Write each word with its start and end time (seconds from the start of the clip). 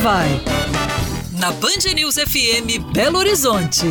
vai. 0.00 0.28
Na 1.38 1.52
Band 1.52 1.92
News 1.94 2.14
FM 2.14 2.90
Belo 2.90 3.18
Horizonte. 3.18 3.84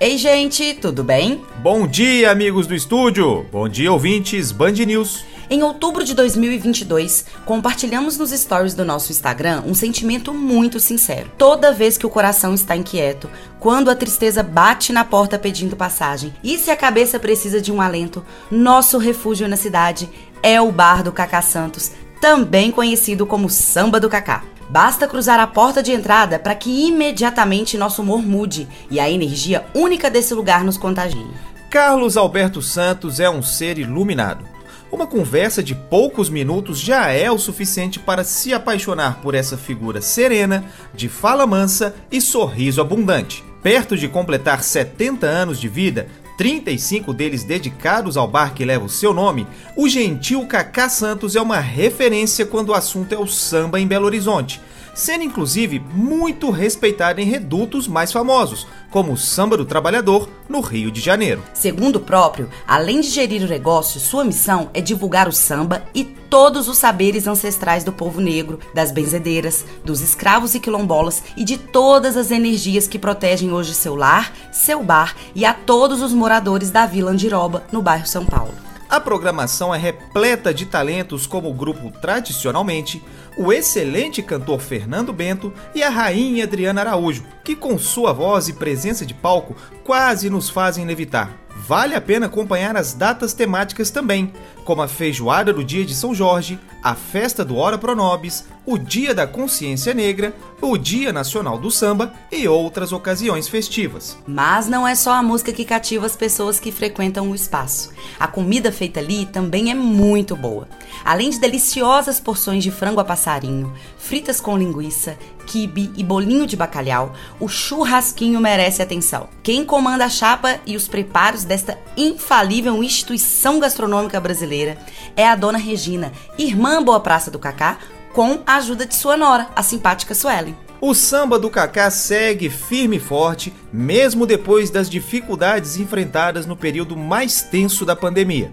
Ei, 0.00 0.16
gente, 0.16 0.72
tudo 0.72 1.04
bem? 1.04 1.44
Bom 1.58 1.86
dia, 1.86 2.30
amigos 2.30 2.66
do 2.66 2.74
estúdio. 2.74 3.44
Bom 3.52 3.68
dia, 3.68 3.92
ouvintes 3.92 4.52
Band 4.52 4.72
News. 4.72 5.22
Em 5.50 5.62
outubro 5.62 6.02
de 6.02 6.14
2022, 6.14 7.26
compartilhamos 7.44 8.16
nos 8.16 8.30
stories 8.30 8.72
do 8.72 8.86
nosso 8.86 9.12
Instagram 9.12 9.62
um 9.66 9.74
sentimento 9.74 10.32
muito 10.32 10.80
sincero. 10.80 11.30
Toda 11.36 11.74
vez 11.74 11.98
que 11.98 12.06
o 12.06 12.10
coração 12.10 12.54
está 12.54 12.74
inquieto, 12.74 13.28
quando 13.60 13.90
a 13.90 13.94
tristeza 13.94 14.42
bate 14.42 14.94
na 14.94 15.04
porta 15.04 15.38
pedindo 15.38 15.76
passagem 15.76 16.34
e 16.42 16.56
se 16.56 16.70
a 16.70 16.76
cabeça 16.76 17.20
precisa 17.20 17.60
de 17.60 17.70
um 17.70 17.82
alento, 17.82 18.24
nosso 18.50 18.96
refúgio 18.96 19.46
na 19.46 19.56
cidade 19.56 20.08
é 20.42 20.60
o 20.60 20.72
Bar 20.72 21.02
do 21.02 21.12
Cacá 21.12 21.42
Santos, 21.42 21.92
também 22.20 22.70
conhecido 22.70 23.26
como 23.26 23.50
Samba 23.50 24.00
do 24.00 24.08
Cacá. 24.08 24.44
Basta 24.68 25.06
cruzar 25.06 25.38
a 25.38 25.46
porta 25.46 25.82
de 25.82 25.92
entrada 25.92 26.38
para 26.38 26.54
que 26.54 26.86
imediatamente 26.88 27.78
nosso 27.78 28.02
humor 28.02 28.20
mude 28.22 28.66
e 28.90 28.98
a 28.98 29.08
energia 29.08 29.64
única 29.74 30.10
desse 30.10 30.34
lugar 30.34 30.64
nos 30.64 30.76
contagie. 30.76 31.26
Carlos 31.70 32.16
Alberto 32.16 32.60
Santos 32.60 33.20
é 33.20 33.30
um 33.30 33.42
ser 33.42 33.78
iluminado 33.78 34.56
uma 34.90 35.06
conversa 35.06 35.62
de 35.62 35.74
poucos 35.74 36.30
minutos 36.30 36.78
já 36.78 37.10
é 37.10 37.30
o 37.30 37.38
suficiente 37.38 37.98
para 37.98 38.24
se 38.24 38.54
apaixonar 38.54 39.20
por 39.20 39.34
essa 39.34 39.56
figura 39.56 40.00
serena, 40.00 40.64
de 40.94 41.08
fala 41.08 41.46
mansa 41.46 41.94
e 42.10 42.20
sorriso 42.20 42.80
abundante. 42.80 43.44
Perto 43.62 43.96
de 43.96 44.08
completar 44.08 44.62
70 44.62 45.26
anos 45.26 45.60
de 45.60 45.68
vida, 45.68 46.06
35 46.36 47.14
deles 47.14 47.44
dedicados 47.44 48.16
ao 48.16 48.28
bar 48.28 48.54
que 48.54 48.64
leva 48.64 48.84
o 48.84 48.90
seu 48.90 49.14
nome, 49.14 49.46
o 49.74 49.88
gentil 49.88 50.46
Cacá 50.46 50.88
Santos 50.88 51.34
é 51.34 51.40
uma 51.40 51.58
referência 51.58 52.44
quando 52.44 52.70
o 52.70 52.74
assunto 52.74 53.14
é 53.14 53.18
o 53.18 53.26
samba 53.26 53.80
em 53.80 53.86
Belo 53.86 54.06
Horizonte 54.06 54.60
sendo 54.96 55.22
inclusive 55.22 55.78
muito 55.78 56.50
respeitado 56.50 57.20
em 57.20 57.24
redutos 57.24 57.86
mais 57.86 58.10
famosos, 58.10 58.66
como 58.90 59.12
o 59.12 59.16
Samba 59.16 59.56
do 59.56 59.66
Trabalhador, 59.66 60.28
no 60.48 60.60
Rio 60.60 60.90
de 60.90 61.00
Janeiro. 61.00 61.42
Segundo 61.52 61.96
o 61.96 62.00
próprio, 62.00 62.48
além 62.66 63.02
de 63.02 63.08
gerir 63.08 63.42
o 63.42 63.48
negócio, 63.48 64.00
sua 64.00 64.24
missão 64.24 64.70
é 64.72 64.80
divulgar 64.80 65.28
o 65.28 65.32
samba 65.32 65.84
e 65.94 66.02
todos 66.04 66.66
os 66.66 66.78
saberes 66.78 67.26
ancestrais 67.26 67.84
do 67.84 67.92
povo 67.92 68.20
negro, 68.20 68.58
das 68.74 68.90
benzedeiras, 68.90 69.64
dos 69.84 70.00
escravos 70.00 70.54
e 70.54 70.60
quilombolas 70.60 71.22
e 71.36 71.44
de 71.44 71.58
todas 71.58 72.16
as 72.16 72.30
energias 72.30 72.88
que 72.88 72.98
protegem 72.98 73.52
hoje 73.52 73.74
seu 73.74 73.94
lar, 73.94 74.32
seu 74.50 74.82
bar 74.82 75.14
e 75.34 75.44
a 75.44 75.52
todos 75.52 76.00
os 76.00 76.12
moradores 76.12 76.70
da 76.70 76.86
Vila 76.86 77.10
Andiroba, 77.10 77.64
no 77.70 77.82
bairro 77.82 78.06
São 78.06 78.24
Paulo. 78.24 78.65
A 78.88 79.00
programação 79.00 79.74
é 79.74 79.78
repleta 79.78 80.54
de 80.54 80.64
talentos 80.64 81.26
como 81.26 81.50
o 81.50 81.54
grupo 81.54 81.90
Tradicionalmente, 81.90 83.02
o 83.36 83.52
excelente 83.52 84.22
cantor 84.22 84.60
Fernando 84.60 85.12
Bento 85.12 85.52
e 85.74 85.82
a 85.82 85.88
rainha 85.88 86.44
Adriana 86.44 86.82
Araújo, 86.82 87.24
que 87.42 87.56
com 87.56 87.76
sua 87.78 88.12
voz 88.12 88.48
e 88.48 88.52
presença 88.52 89.04
de 89.04 89.12
palco 89.12 89.56
quase 89.84 90.30
nos 90.30 90.48
fazem 90.48 90.86
levitar. 90.86 91.45
Vale 91.66 91.96
a 91.96 92.00
pena 92.00 92.26
acompanhar 92.26 92.76
as 92.76 92.92
datas 92.94 93.32
temáticas 93.32 93.90
também, 93.90 94.32
como 94.64 94.82
a 94.82 94.88
feijoada 94.88 95.52
do 95.52 95.64
Dia 95.64 95.84
de 95.84 95.96
São 95.96 96.14
Jorge, 96.14 96.60
a 96.80 96.94
festa 96.94 97.44
do 97.44 97.56
Hora 97.56 97.76
Pronobis, 97.76 98.44
o 98.64 98.78
Dia 98.78 99.12
da 99.12 99.26
Consciência 99.26 99.92
Negra, 99.92 100.32
o 100.60 100.78
Dia 100.78 101.12
Nacional 101.12 101.58
do 101.58 101.68
Samba 101.68 102.12
e 102.30 102.46
outras 102.46 102.92
ocasiões 102.92 103.48
festivas. 103.48 104.16
Mas 104.28 104.68
não 104.68 104.86
é 104.86 104.94
só 104.94 105.14
a 105.14 105.22
música 105.24 105.52
que 105.52 105.64
cativa 105.64 106.06
as 106.06 106.14
pessoas 106.14 106.60
que 106.60 106.70
frequentam 106.70 107.30
o 107.30 107.34
espaço. 107.34 107.92
A 108.18 108.28
comida 108.28 108.70
feita 108.70 109.00
ali 109.00 109.26
também 109.26 109.68
é 109.68 109.74
muito 109.74 110.36
boa. 110.36 110.68
Além 111.04 111.30
de 111.30 111.40
deliciosas 111.40 112.20
porções 112.20 112.62
de 112.62 112.70
frango 112.70 113.00
a 113.00 113.04
passarinho, 113.04 113.72
fritas 113.98 114.40
com 114.40 114.56
linguiça, 114.56 115.16
quibe 115.46 115.92
e 115.96 116.02
bolinho 116.02 116.46
de 116.46 116.56
bacalhau, 116.56 117.14
o 117.38 117.48
churrasquinho 117.48 118.40
merece 118.40 118.82
atenção. 118.82 119.28
Quem 119.42 119.64
comanda 119.64 120.04
a 120.04 120.08
chapa 120.08 120.58
e 120.66 120.76
os 120.76 120.88
preparos 120.88 121.44
desta 121.44 121.78
infalível 121.96 122.82
instituição 122.82 123.60
gastronômica 123.60 124.20
brasileira 124.20 124.76
é 125.16 125.26
a 125.26 125.36
dona 125.36 125.58
Regina, 125.58 126.12
irmã 126.36 126.82
Boa 126.82 127.00
Praça 127.00 127.30
do 127.30 127.38
Cacá, 127.38 127.78
com 128.12 128.40
a 128.46 128.56
ajuda 128.56 128.84
de 128.84 128.94
sua 128.94 129.16
nora, 129.16 129.48
a 129.54 129.62
simpática 129.62 130.14
Suelen. 130.14 130.56
O 130.80 130.94
samba 130.94 131.38
do 131.38 131.48
Cacá 131.48 131.90
segue 131.90 132.50
firme 132.50 132.96
e 132.96 133.00
forte, 133.00 133.52
mesmo 133.72 134.26
depois 134.26 134.68
das 134.68 134.90
dificuldades 134.90 135.78
enfrentadas 135.78 136.44
no 136.44 136.56
período 136.56 136.96
mais 136.96 137.40
tenso 137.40 137.84
da 137.84 137.96
pandemia. 137.96 138.52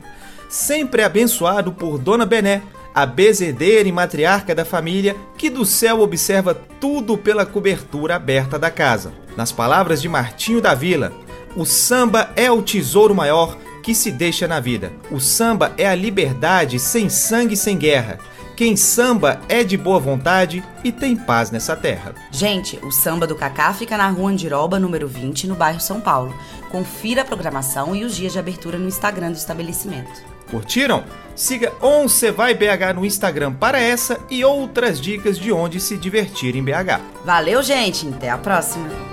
Sempre 0.49 1.03
abençoado 1.03 1.73
por 1.73 1.97
Dona 1.97 2.25
Bené, 2.25 2.61
a 2.93 3.05
bezedeira 3.05 3.87
e 3.87 3.91
matriarca 3.91 4.53
da 4.53 4.63
família, 4.63 5.15
que 5.37 5.49
do 5.49 5.65
céu 5.65 6.01
observa 6.01 6.53
tudo 6.53 7.17
pela 7.17 7.45
cobertura 7.45 8.15
aberta 8.15 8.59
da 8.59 8.69
casa. 8.69 9.13
Nas 9.35 9.51
palavras 9.51 10.01
de 10.01 10.07
Martinho 10.07 10.61
da 10.61 10.75
Vila, 10.75 11.11
o 11.55 11.65
samba 11.65 12.31
é 12.35 12.51
o 12.51 12.61
tesouro 12.61 13.15
maior 13.15 13.57
que 13.81 13.93
se 13.93 14.11
deixa 14.11 14.47
na 14.47 14.59
vida. 14.59 14.93
O 15.11 15.19
samba 15.19 15.73
é 15.77 15.87
a 15.87 15.95
liberdade 15.95 16.79
sem 16.79 17.09
sangue 17.09 17.55
e 17.55 17.57
sem 17.57 17.77
guerra. 17.77 18.17
Quem 18.55 18.77
samba 18.77 19.41
é 19.49 19.63
de 19.63 19.75
boa 19.75 19.99
vontade 19.99 20.63
e 20.83 20.91
tem 20.91 21.15
paz 21.15 21.49
nessa 21.49 21.75
terra. 21.75 22.13
Gente, 22.31 22.79
o 22.83 22.91
samba 22.91 23.25
do 23.25 23.35
Cacá 23.35 23.73
fica 23.73 23.97
na 23.97 24.07
rua 24.09 24.29
Andiroba, 24.29 24.79
número 24.79 25.07
20, 25.07 25.47
no 25.47 25.55
bairro 25.55 25.79
São 25.79 25.99
Paulo. 25.99 26.33
Confira 26.69 27.23
a 27.23 27.25
programação 27.25 27.95
e 27.95 28.03
os 28.03 28.15
dias 28.15 28.31
de 28.31 28.39
abertura 28.39 28.77
no 28.77 28.87
Instagram 28.87 29.31
do 29.31 29.37
estabelecimento. 29.37 30.32
Curtiram? 30.53 31.03
Siga 31.35 31.73
Once 31.81 32.29
Vai 32.29 32.53
BH 32.53 32.93
no 32.95 33.03
Instagram 33.03 33.53
para 33.53 33.79
essa 33.79 34.19
e 34.29 34.45
outras 34.45 35.01
dicas 35.01 35.39
de 35.39 35.51
onde 35.51 35.79
se 35.79 35.97
divertir 35.97 36.55
em 36.55 36.63
BH. 36.63 37.01
Valeu, 37.25 37.63
gente! 37.63 38.07
Até 38.07 38.29
a 38.29 38.37
próxima! 38.37 39.12